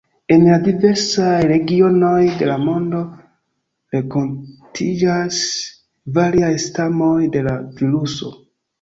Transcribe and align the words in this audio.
En 0.35 0.43
la 0.51 0.55
diversaj 0.67 1.33
regionoj 1.51 2.15
de 2.39 2.47
la 2.53 2.57
mondo 2.63 3.03
renkontiĝas 3.99 5.45
variaj 6.21 6.53
stamoj 6.69 7.17
de 7.39 7.49
la 7.51 7.59
viruso. 7.81 8.39